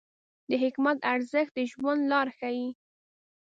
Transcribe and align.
د 0.49 0.51
حکمت 0.63 0.97
ارزښت 1.13 1.51
د 1.57 1.59
ژوند 1.71 2.01
لار 2.11 2.27
ښیي. 2.37 2.67